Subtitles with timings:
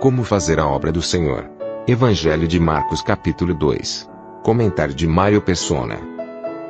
[0.00, 1.50] Como fazer a obra do Senhor.
[1.84, 4.08] Evangelho de Marcos capítulo 2.
[4.44, 5.98] Comentário de Mário Persona.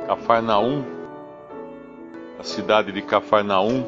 [0.07, 0.83] Cafarnaum,
[2.39, 3.85] a cidade de Cafarnaum,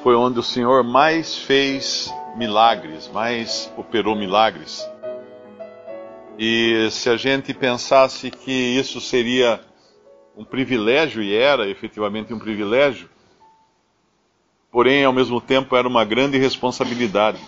[0.00, 4.88] foi onde o Senhor mais fez milagres, mais operou milagres.
[6.38, 9.60] E se a gente pensasse que isso seria
[10.36, 13.10] um privilégio, e era efetivamente um privilégio,
[14.70, 17.40] porém ao mesmo tempo era uma grande responsabilidade,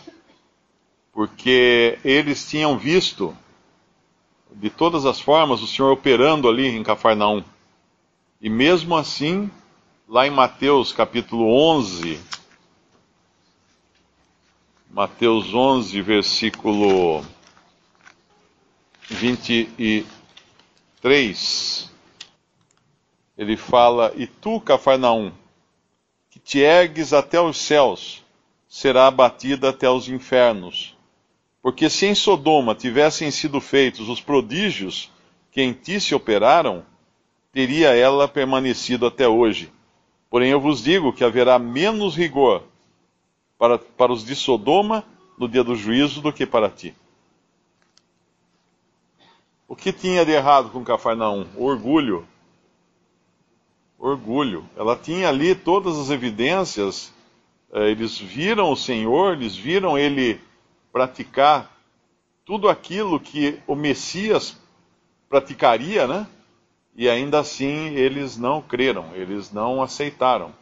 [1.21, 3.37] porque eles tinham visto
[4.53, 7.45] de todas as formas o Senhor operando ali em Cafarnaum.
[8.41, 9.51] E mesmo assim,
[10.09, 12.19] lá em Mateus capítulo 11,
[14.91, 17.23] Mateus 11, versículo
[19.11, 21.93] 23,
[23.37, 25.31] ele fala: E tu, Cafarnaum,
[26.31, 28.25] que te ergues até os céus,
[28.67, 30.99] será abatida até os infernos.
[31.63, 35.11] Porque se em Sodoma tivessem sido feitos os prodígios
[35.53, 36.85] que em ti se operaram,
[37.53, 39.71] teria ela permanecido até hoje.
[40.31, 42.63] Porém, eu vos digo que haverá menos rigor
[43.59, 45.05] para, para os de Sodoma
[45.37, 46.95] no dia do juízo do que para ti.
[49.67, 51.47] O que tinha de errado com Cafarnaum?
[51.57, 52.27] Orgulho.
[53.99, 54.69] Orgulho.
[54.77, 57.13] Ela tinha ali todas as evidências.
[57.73, 60.41] Eh, eles viram o Senhor, eles viram ele
[60.93, 61.71] praticar
[62.45, 64.57] tudo aquilo que o Messias
[65.29, 66.27] praticaria, né?
[66.97, 70.53] E ainda assim eles não creram, eles não aceitaram.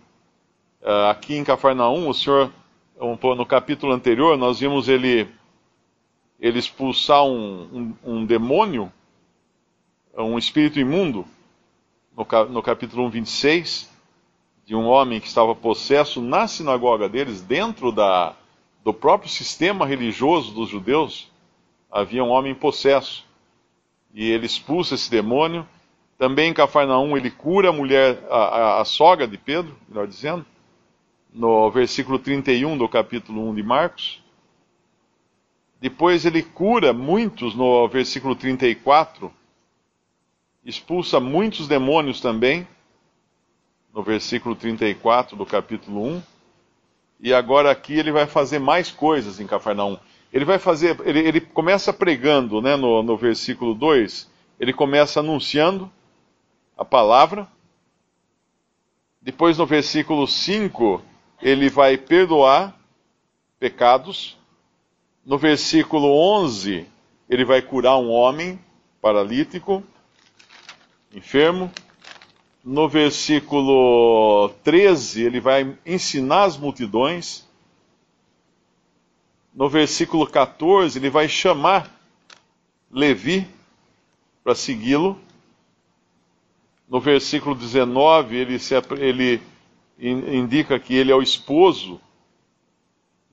[0.83, 2.53] Eh, aqui em Cafarnaum, o Senhor,
[2.99, 5.29] no capítulo anterior, nós vimos ele,
[6.39, 8.93] ele expulsar um, um, um demônio
[10.23, 11.25] um espírito imundo,
[12.51, 13.89] no, capítulo 1, 26,
[14.67, 18.35] de um homem que estava possesso na sinagoga deles, dentro da,
[18.85, 21.31] do próprio sistema religioso dos judeus,
[21.91, 23.27] havia um homem possesso.
[24.15, 25.67] E ele expulsa esse demônio.
[26.17, 30.45] Também em Cafarnaum ele cura a mulher, a, a, a sogra de Pedro, melhor dizendo,
[31.33, 34.23] no versículo 31 do capítulo 1 de Marcos.
[35.81, 39.33] Depois ele cura muitos no versículo 34
[40.69, 42.69] expulsa muitos demônios também,
[43.95, 46.23] no versículo 34 do capítulo 1.
[47.21, 49.99] E agora aqui ele vai fazer mais coisas em Cafarnaum.
[50.33, 54.31] Ele vai fazer, ele, ele começa pregando, né, no, no versículo 2,
[54.61, 55.91] ele começa anunciando
[56.77, 57.49] a palavra.
[59.21, 61.03] Depois no versículo 5,
[61.43, 62.79] ele vai perdoar
[63.59, 64.37] pecados.
[65.25, 66.87] No versículo 11,
[67.29, 68.59] ele vai curar um homem
[69.01, 69.83] paralítico
[71.15, 71.71] enfermo.
[72.71, 77.49] No versículo 13, ele vai ensinar as multidões.
[79.55, 81.91] No versículo 14, ele vai chamar
[82.93, 83.49] Levi
[84.45, 85.19] para segui-lo.
[86.87, 89.41] No versículo 19, ele, se, ele
[89.99, 91.99] indica que ele é o esposo.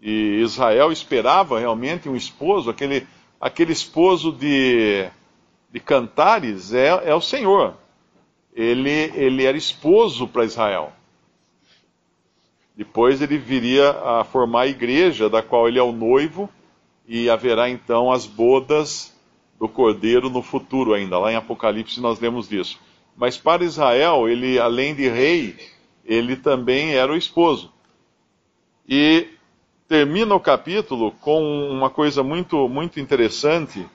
[0.02, 3.06] E Israel esperava realmente um esposo, aquele,
[3.38, 5.10] aquele esposo de
[5.70, 7.76] de Cantares é, é o Senhor.
[8.56, 10.94] Ele, ele era esposo para Israel.
[12.76, 16.50] Depois ele viria a formar a igreja, da qual ele é o noivo,
[17.08, 19.14] e haverá então as bodas
[19.60, 21.20] do cordeiro no futuro ainda.
[21.20, 22.80] Lá em Apocalipse nós lemos disso.
[23.16, 25.56] Mas para Israel, ele, além de rei,
[26.04, 27.72] ele também era o esposo.
[28.88, 29.30] E
[29.88, 33.86] termina o capítulo com uma coisa muito, muito interessante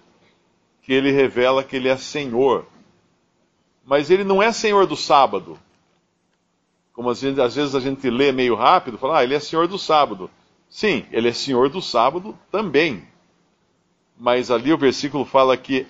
[0.83, 2.67] que ele revela que ele é Senhor.
[3.91, 5.59] Mas ele não é Senhor do sábado.
[6.93, 9.67] Como às vezes, às vezes a gente lê meio rápido, fala, ah, ele é Senhor
[9.67, 10.31] do sábado.
[10.69, 13.03] Sim, ele é Senhor do sábado também.
[14.17, 15.89] Mas ali o versículo fala que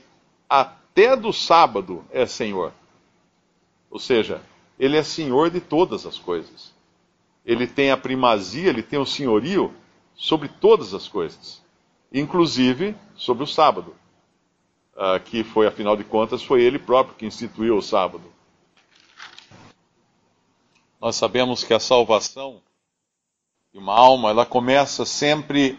[0.49, 2.73] até do sábado é Senhor.
[3.91, 4.41] Ou seja,
[4.79, 6.73] ele é Senhor de todas as coisas.
[7.45, 9.75] Ele tem a primazia, ele tem o senhorio
[10.15, 11.63] sobre todas as coisas,
[12.11, 13.95] inclusive sobre o sábado
[15.01, 18.23] uh, que foi, afinal de contas, foi ele próprio que instituiu o sábado.
[21.01, 22.61] Nós sabemos que a salvação
[23.73, 25.79] de uma alma, ela começa sempre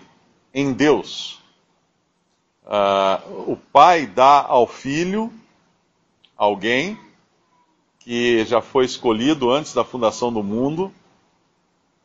[0.51, 1.39] em Deus.
[2.63, 5.31] Uh, o pai dá ao filho
[6.35, 6.97] alguém
[7.99, 10.91] que já foi escolhido antes da fundação do mundo,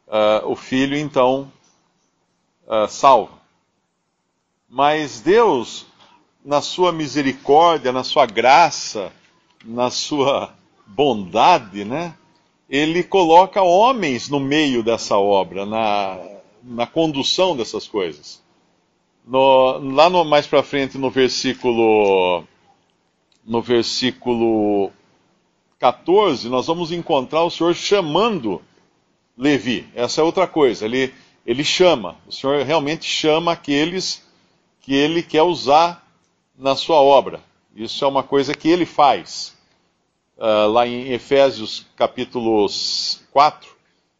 [0.06, 1.50] uh, o filho então
[2.66, 3.38] uh, salva.
[4.68, 5.86] Mas Deus,
[6.46, 9.12] na sua misericórdia, na sua graça,
[9.64, 10.54] na sua
[10.86, 12.14] bondade, né?
[12.70, 16.16] Ele coloca homens no meio dessa obra, na,
[16.62, 18.40] na condução dessas coisas.
[19.26, 22.44] No, lá no, mais para frente no versículo
[23.44, 24.92] no versículo
[25.80, 28.62] 14, nós vamos encontrar o Senhor chamando
[29.36, 29.84] Levi.
[29.96, 30.84] Essa é outra coisa.
[30.84, 31.12] Ele,
[31.44, 32.16] ele chama.
[32.26, 34.24] O Senhor realmente chama aqueles
[34.80, 36.05] que ele quer usar
[36.58, 37.40] na sua obra.
[37.74, 39.54] Isso é uma coisa que ele faz.
[40.36, 42.66] Uh, lá em Efésios capítulo
[43.32, 43.68] 4,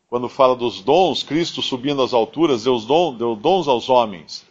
[0.09, 4.45] quando fala dos dons, Cristo subindo às alturas deu, dons, deu dons aos homens.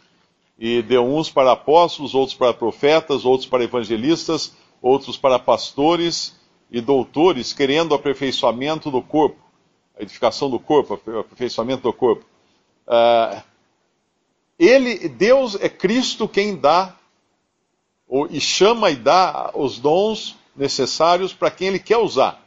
[0.58, 6.36] E deu uns para apóstolos, outros para profetas, outros para evangelistas, outros para pastores
[6.70, 9.36] e doutores, querendo o aperfeiçoamento do corpo,
[9.98, 12.24] a edificação do corpo, aperfeiçoamento do corpo.
[12.86, 13.42] Uh,
[14.58, 16.96] ele, Deus é Cristo quem dá
[18.08, 22.42] ou, e chama e dá os dons necessários para quem Ele quer usar.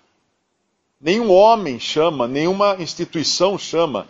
[0.99, 4.07] Nenhum homem chama, nenhuma instituição chama,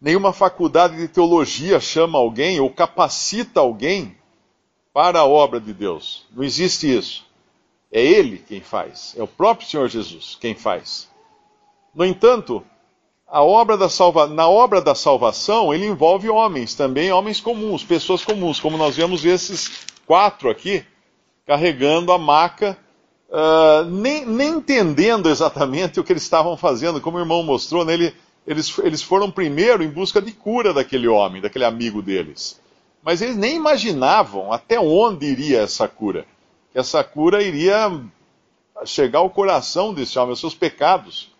[0.00, 4.16] nenhuma faculdade de teologia chama alguém ou capacita alguém
[4.92, 6.26] para a obra de Deus.
[6.30, 7.26] Não existe isso.
[7.90, 11.10] É Ele quem faz, é o próprio Senhor Jesus quem faz.
[11.94, 12.64] No entanto,
[13.40, 14.26] obra salva...
[14.26, 19.24] na obra da salvação, ele envolve homens também, homens comuns, pessoas comuns, como nós vemos
[19.24, 20.84] esses quatro aqui,
[21.46, 22.76] carregando a maca,
[23.30, 27.94] uh, nem, nem, entendendo exatamente o que eles estavam fazendo, como o irmão mostrou, né,
[27.94, 28.14] ele,
[28.46, 32.60] eles, eles foram primeiro em busca de cura daquele homem, daquele amigo deles.
[33.02, 36.26] Mas eles nem imaginavam até onde iria essa cura
[36.70, 37.90] que essa cura iria
[38.84, 41.30] chegar ao coração desse homem, aos seus pecados,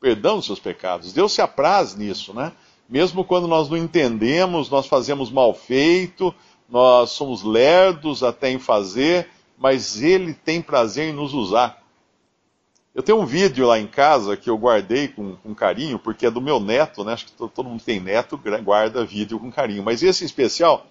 [0.00, 1.12] perdão dos seus pecados.
[1.12, 2.52] Deus se apraz nisso, né?
[2.88, 6.32] Mesmo quando nós não entendemos, nós fazemos mal feito,
[6.68, 9.28] nós somos lerdos até em fazer,
[9.58, 11.82] mas Ele tem prazer em nos usar.
[12.94, 16.30] Eu tenho um vídeo lá em casa que eu guardei com, com carinho, porque é
[16.30, 17.12] do meu neto, né?
[17.12, 19.82] Acho que todo, mundo tem neto, guarda vídeo com carinho.
[19.82, 20.86] Mas esse em especial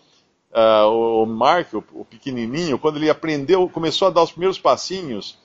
[0.51, 5.37] uh, o Mark, o, o, pequenininho, quando ele aprendeu, começou a dar os primeiros passinhos,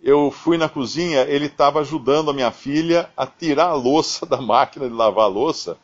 [0.00, 4.40] eu fui na cozinha, ele estava ajudando a minha filha a tirar a louça da
[4.40, 5.76] máquina de lavar a louça.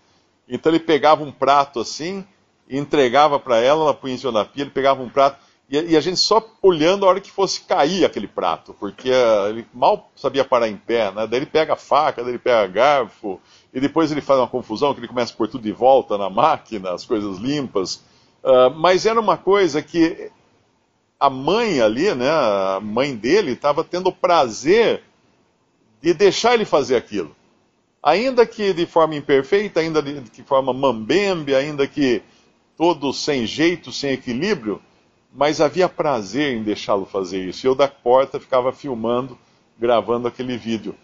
[0.49, 2.25] Então ele pegava um prato assim,
[2.79, 5.39] entregava para ela, ela punha em na pia, ele pegava um prato,
[5.69, 9.49] e, e, a gente só olhando a hora que fosse cair aquele prato, porque uh,
[9.49, 11.27] ele mal sabia parar em pé, né?
[11.27, 13.41] Daí ele pega a faca, daí ele pega garfo,
[13.73, 16.29] e depois ele faz uma confusão, que ele começa a pôr tudo de volta na
[16.29, 18.05] máquina, as coisas limpas.
[18.45, 20.31] Uh, mas era uma coisa que
[21.19, 25.05] a mãe ali, né, a mãe dele, estava tendo o prazer
[26.03, 27.35] de deixar ele fazer aquilo.
[28.03, 32.23] Ainda que de forma imperfeita, ainda de, de forma mambembe, ainda que
[32.77, 34.81] todo sem jeito, sem equilíbrio,
[35.33, 37.67] mas havia prazer em deixá-lo fazer isso.
[37.67, 39.39] Eu da porta ficava filmando,
[39.79, 40.95] gravando aquele vídeo.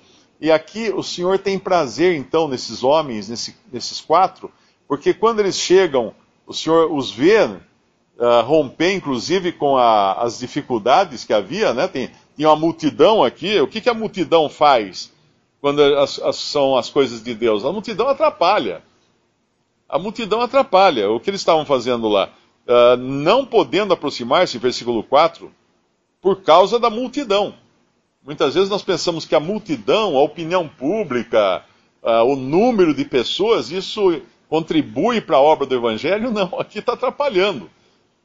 [0.40, 4.50] E aqui o Senhor tem prazer, então, nesses homens, nesse, nesses quatro,
[4.86, 6.14] porque quando eles chegam
[6.48, 11.86] o Senhor os vê uh, romper, inclusive, com a, as dificuldades que havia, né?
[11.86, 13.60] Tem, tinha uma multidão aqui.
[13.60, 15.12] O que, que a multidão faz
[15.60, 17.66] quando as, as, são as coisas de Deus?
[17.66, 18.82] A multidão atrapalha.
[19.88, 21.10] A multidão atrapalha.
[21.10, 22.30] O que eles estavam fazendo lá?
[22.66, 25.50] Uh, não podendo aproximar-se, versículo 4,
[26.20, 27.54] por causa da multidão.
[28.22, 31.64] Muitas vezes nós pensamos que a multidão, a opinião pública,
[32.02, 36.94] uh, o número de pessoas, isso contribui para a obra do Evangelho, não, aqui está
[36.94, 37.70] atrapalhando.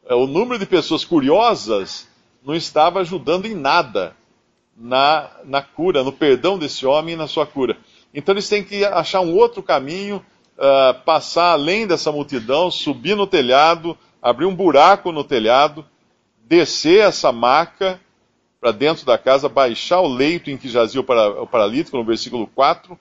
[0.05, 2.07] É, o número de pessoas curiosas
[2.43, 4.15] não estava ajudando em nada
[4.75, 7.77] na, na cura, no perdão desse homem e na sua cura.
[8.13, 10.23] Então eles têm que achar um outro caminho,
[10.57, 15.85] uh, passar além dessa multidão, subir no telhado, abrir um buraco no telhado,
[16.45, 17.99] descer essa maca
[18.59, 22.97] para dentro da casa, baixar o leito em que jazia o paralítico, no versículo 4,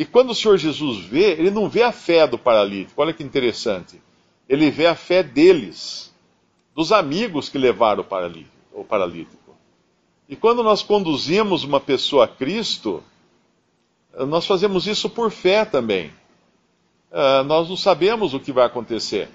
[0.00, 3.22] e quando o Senhor Jesus vê, ele não vê a fé do paralítico, olha que
[3.22, 4.00] interessante.
[4.48, 6.10] Ele vê a fé deles,
[6.74, 8.02] dos amigos que levaram
[8.72, 9.54] o paralítico.
[10.26, 13.04] E quando nós conduzimos uma pessoa a Cristo,
[14.26, 16.10] nós fazemos isso por fé também.
[17.10, 19.28] Uh, nós não sabemos o que vai acontecer.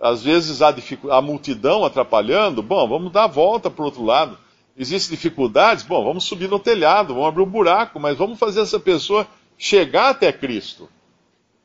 [0.00, 0.74] Às vezes há
[1.10, 4.38] a multidão atrapalhando, bom, vamos dar a volta para o outro lado.
[4.76, 8.80] Existem dificuldades, bom, vamos subir no telhado, vamos abrir um buraco, mas vamos fazer essa
[8.80, 9.26] pessoa
[9.58, 10.88] chegar até Cristo.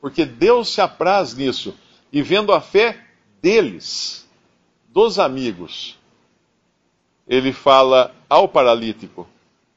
[0.00, 1.74] porque Deus se apraz nisso.
[2.12, 3.02] E vendo a fé
[3.42, 4.28] deles,
[4.88, 5.98] dos amigos,
[7.26, 9.26] ele fala ao paralítico: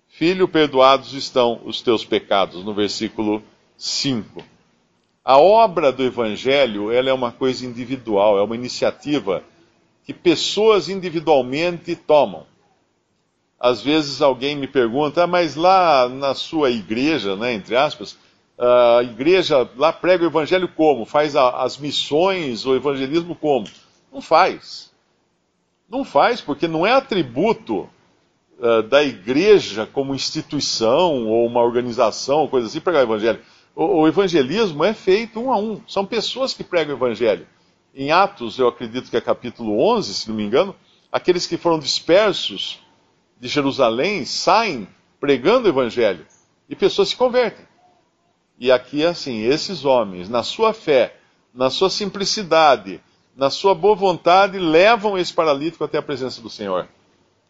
[0.08, 3.42] Filho, perdoados estão os teus pecados, no versículo
[3.78, 4.44] 5.
[5.24, 9.44] A obra do Evangelho ela é uma coisa individual, é uma iniciativa
[10.04, 12.46] que pessoas individualmente tomam.
[13.60, 18.18] Às vezes alguém me pergunta, ah, mas lá na sua igreja, né, entre aspas,
[18.58, 21.06] a igreja lá prega o evangelho como?
[21.06, 23.68] Faz a, as missões, o evangelismo como?
[24.12, 24.92] Não faz.
[25.90, 27.90] Não faz, porque não é atributo
[28.60, 33.40] uh, da igreja como instituição ou uma organização, coisa assim, pregar o evangelho.
[33.80, 35.82] O, o, evangelismo é feito um a um.
[35.88, 37.48] São pessoas que pregam o evangelho.
[37.96, 40.76] Em Atos, eu acredito que é capítulo 11, se não me engano,
[41.10, 42.82] aqueles que foram dispersos
[43.40, 44.86] de Jerusalém saem
[45.18, 46.28] pregando o evangelho
[46.68, 47.66] e pessoas se convertem.
[48.60, 51.16] E aqui é assim: esses homens, na sua fé,
[51.54, 53.00] na sua simplicidade,
[53.34, 56.86] na sua boa vontade, levam esse paralítico até a presença do Senhor.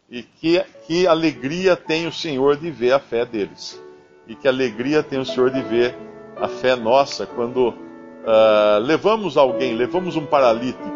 [0.08, 3.82] E que, que alegria tem o Senhor de ver a fé deles.
[4.28, 6.09] E que alegria tem o Senhor de ver
[6.40, 10.90] a fé nossa quando uh, levamos alguém, levamos um paralítico